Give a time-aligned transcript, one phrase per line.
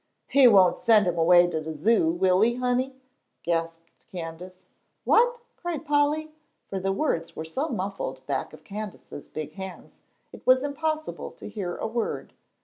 [0.25, 2.95] "He won' send him away to de Zoo, will he, honey?"
[3.43, 4.67] gasped Candace.
[5.03, 6.31] "What?" cried Polly,
[6.65, 9.99] for the words were so muffled back of Candace's big hands,
[10.31, 12.33] it was impossible to hear a word.